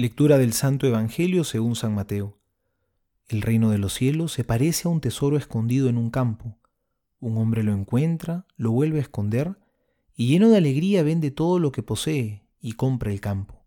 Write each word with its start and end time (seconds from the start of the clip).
Lectura 0.00 0.38
del 0.38 0.52
Santo 0.52 0.86
Evangelio 0.86 1.42
según 1.42 1.74
San 1.74 1.92
Mateo. 1.92 2.38
El 3.26 3.42
reino 3.42 3.70
de 3.70 3.78
los 3.78 3.94
cielos 3.94 4.30
se 4.30 4.44
parece 4.44 4.86
a 4.86 4.92
un 4.92 5.00
tesoro 5.00 5.36
escondido 5.36 5.88
en 5.88 5.98
un 5.98 6.10
campo. 6.10 6.56
Un 7.18 7.36
hombre 7.36 7.64
lo 7.64 7.72
encuentra, 7.72 8.46
lo 8.56 8.70
vuelve 8.70 8.98
a 8.98 9.02
esconder, 9.02 9.58
y 10.14 10.28
lleno 10.28 10.50
de 10.50 10.56
alegría 10.56 11.02
vende 11.02 11.32
todo 11.32 11.58
lo 11.58 11.72
que 11.72 11.82
posee 11.82 12.44
y 12.60 12.74
compra 12.74 13.10
el 13.10 13.20
campo. 13.20 13.64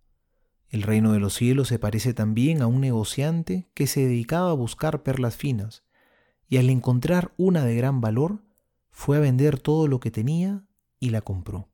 El 0.69 0.83
reino 0.83 1.11
de 1.11 1.19
los 1.19 1.33
cielos 1.33 1.67
se 1.67 1.79
parece 1.79 2.13
también 2.13 2.61
a 2.61 2.67
un 2.67 2.79
negociante 2.79 3.69
que 3.73 3.85
se 3.85 4.07
dedicaba 4.07 4.51
a 4.51 4.53
buscar 4.53 5.03
perlas 5.03 5.35
finas, 5.35 5.83
y 6.47 6.55
al 6.55 6.69
encontrar 6.69 7.33
una 7.35 7.65
de 7.65 7.75
gran 7.75 7.99
valor, 7.99 8.41
fue 8.89 9.17
a 9.17 9.19
vender 9.19 9.59
todo 9.59 9.89
lo 9.89 9.99
que 9.99 10.11
tenía 10.11 10.63
y 10.97 11.09
la 11.09 11.19
compró. 11.19 11.67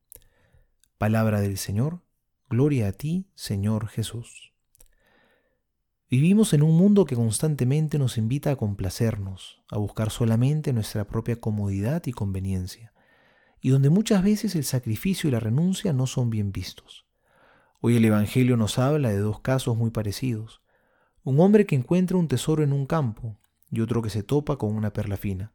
Palabra 0.97 1.41
del 1.41 1.59
Señor 1.59 2.06
Gloria 2.49 2.87
a 2.87 2.91
ti, 2.93 3.27
Señor 3.35 3.89
Jesús. 3.89 4.53
Vivimos 6.09 6.53
en 6.53 6.63
un 6.63 6.77
mundo 6.77 7.03
que 7.03 7.17
constantemente 7.17 7.99
nos 7.99 8.17
invita 8.17 8.51
a 8.51 8.55
complacernos, 8.55 9.61
a 9.69 9.77
buscar 9.77 10.11
solamente 10.11 10.71
nuestra 10.71 11.03
propia 11.05 11.41
comodidad 11.41 12.05
y 12.05 12.13
conveniencia, 12.13 12.93
y 13.59 13.67
donde 13.67 13.89
muchas 13.89 14.23
veces 14.23 14.55
el 14.55 14.63
sacrificio 14.63 15.27
y 15.27 15.31
la 15.31 15.41
renuncia 15.41 15.91
no 15.91 16.07
son 16.07 16.29
bien 16.29 16.53
vistos. 16.53 17.05
Hoy 17.81 17.97
el 17.97 18.05
Evangelio 18.05 18.55
nos 18.55 18.79
habla 18.79 19.09
de 19.09 19.19
dos 19.19 19.41
casos 19.41 19.75
muy 19.75 19.91
parecidos. 19.91 20.61
Un 21.25 21.41
hombre 21.41 21.65
que 21.65 21.75
encuentra 21.75 22.15
un 22.15 22.29
tesoro 22.29 22.63
en 22.63 22.71
un 22.71 22.85
campo 22.85 23.37
y 23.69 23.81
otro 23.81 24.01
que 24.01 24.09
se 24.09 24.23
topa 24.23 24.57
con 24.57 24.73
una 24.73 24.93
perla 24.93 25.17
fina. 25.17 25.51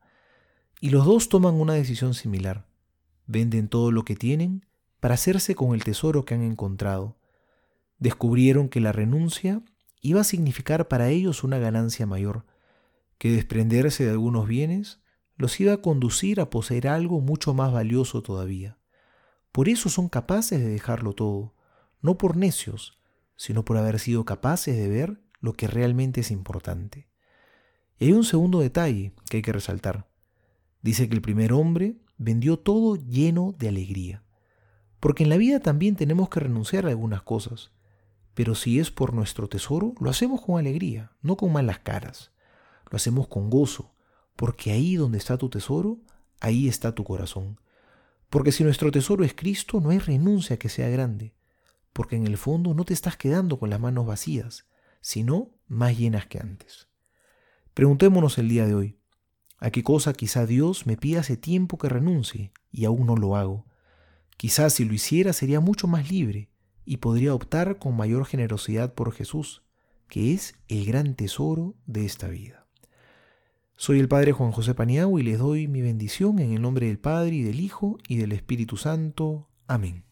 Y 0.78 0.90
los 0.90 1.06
dos 1.06 1.30
toman 1.30 1.54
una 1.54 1.72
decisión 1.72 2.12
similar. 2.12 2.66
Venden 3.26 3.68
todo 3.68 3.92
lo 3.92 4.04
que 4.04 4.14
tienen 4.14 4.66
para 5.02 5.14
hacerse 5.14 5.56
con 5.56 5.74
el 5.74 5.82
tesoro 5.82 6.24
que 6.24 6.34
han 6.34 6.42
encontrado. 6.42 7.18
Descubrieron 7.98 8.68
que 8.68 8.78
la 8.78 8.92
renuncia 8.92 9.60
iba 10.00 10.20
a 10.20 10.24
significar 10.24 10.86
para 10.86 11.08
ellos 11.08 11.42
una 11.42 11.58
ganancia 11.58 12.06
mayor, 12.06 12.46
que 13.18 13.32
desprenderse 13.32 14.04
de 14.04 14.12
algunos 14.12 14.46
bienes 14.46 15.00
los 15.36 15.58
iba 15.58 15.72
a 15.72 15.82
conducir 15.82 16.40
a 16.40 16.50
poseer 16.50 16.86
algo 16.86 17.20
mucho 17.20 17.52
más 17.52 17.72
valioso 17.72 18.22
todavía. 18.22 18.78
Por 19.50 19.68
eso 19.68 19.88
son 19.88 20.08
capaces 20.08 20.60
de 20.60 20.68
dejarlo 20.68 21.14
todo, 21.14 21.56
no 22.00 22.16
por 22.16 22.36
necios, 22.36 23.00
sino 23.34 23.64
por 23.64 23.78
haber 23.78 23.98
sido 23.98 24.24
capaces 24.24 24.76
de 24.76 24.88
ver 24.88 25.20
lo 25.40 25.54
que 25.54 25.66
realmente 25.66 26.20
es 26.20 26.30
importante. 26.30 27.08
Y 27.98 28.04
hay 28.04 28.12
un 28.12 28.22
segundo 28.22 28.60
detalle 28.60 29.14
que 29.28 29.38
hay 29.38 29.42
que 29.42 29.52
resaltar. 29.52 30.08
Dice 30.80 31.08
que 31.08 31.16
el 31.16 31.22
primer 31.22 31.52
hombre 31.52 31.96
vendió 32.18 32.56
todo 32.56 32.94
lleno 32.94 33.52
de 33.58 33.66
alegría. 33.66 34.22
Porque 35.02 35.24
en 35.24 35.30
la 35.30 35.36
vida 35.36 35.58
también 35.58 35.96
tenemos 35.96 36.28
que 36.28 36.38
renunciar 36.38 36.86
a 36.86 36.90
algunas 36.90 37.22
cosas. 37.22 37.72
Pero 38.34 38.54
si 38.54 38.78
es 38.78 38.92
por 38.92 39.14
nuestro 39.14 39.48
tesoro, 39.48 39.94
lo 39.98 40.08
hacemos 40.08 40.42
con 40.42 40.60
alegría, 40.60 41.10
no 41.22 41.36
con 41.36 41.52
malas 41.52 41.80
caras. 41.80 42.30
Lo 42.88 42.94
hacemos 42.94 43.26
con 43.26 43.50
gozo, 43.50 43.96
porque 44.36 44.70
ahí 44.70 44.94
donde 44.94 45.18
está 45.18 45.38
tu 45.38 45.48
tesoro, 45.48 45.98
ahí 46.38 46.68
está 46.68 46.94
tu 46.94 47.02
corazón. 47.02 47.58
Porque 48.30 48.52
si 48.52 48.62
nuestro 48.62 48.92
tesoro 48.92 49.24
es 49.24 49.34
Cristo, 49.34 49.80
no 49.80 49.90
hay 49.90 49.98
renuncia 49.98 50.56
que 50.56 50.68
sea 50.68 50.88
grande, 50.88 51.34
porque 51.92 52.14
en 52.14 52.24
el 52.24 52.36
fondo 52.36 52.72
no 52.72 52.84
te 52.84 52.94
estás 52.94 53.16
quedando 53.16 53.58
con 53.58 53.70
las 53.70 53.80
manos 53.80 54.06
vacías, 54.06 54.68
sino 55.00 55.50
más 55.66 55.98
llenas 55.98 56.26
que 56.26 56.38
antes. 56.38 56.86
Preguntémonos 57.74 58.38
el 58.38 58.48
día 58.48 58.68
de 58.68 58.76
hoy, 58.76 59.00
¿a 59.58 59.72
qué 59.72 59.82
cosa 59.82 60.12
quizá 60.12 60.46
Dios 60.46 60.86
me 60.86 60.96
pide 60.96 61.18
hace 61.18 61.36
tiempo 61.36 61.76
que 61.76 61.88
renuncie 61.88 62.52
y 62.70 62.84
aún 62.84 63.04
no 63.04 63.16
lo 63.16 63.34
hago? 63.34 63.66
Quizás 64.42 64.72
si 64.72 64.84
lo 64.84 64.92
hiciera 64.92 65.32
sería 65.32 65.60
mucho 65.60 65.86
más 65.86 66.10
libre 66.10 66.48
y 66.84 66.96
podría 66.96 67.32
optar 67.32 67.78
con 67.78 67.96
mayor 67.96 68.26
generosidad 68.26 68.92
por 68.92 69.12
Jesús, 69.12 69.62
que 70.08 70.34
es 70.34 70.56
el 70.66 70.84
gran 70.84 71.14
tesoro 71.14 71.76
de 71.86 72.04
esta 72.04 72.26
vida. 72.26 72.66
Soy 73.76 74.00
el 74.00 74.08
Padre 74.08 74.32
Juan 74.32 74.50
José 74.50 74.74
Paniagua 74.74 75.20
y 75.20 75.22
les 75.22 75.38
doy 75.38 75.68
mi 75.68 75.80
bendición 75.80 76.40
en 76.40 76.54
el 76.54 76.60
nombre 76.60 76.88
del 76.88 76.98
Padre 76.98 77.36
y 77.36 77.42
del 77.44 77.60
Hijo 77.60 77.98
y 78.08 78.16
del 78.16 78.32
Espíritu 78.32 78.76
Santo. 78.76 79.48
Amén. 79.68 80.02